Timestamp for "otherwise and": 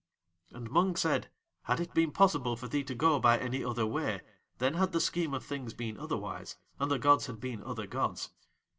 5.99-6.89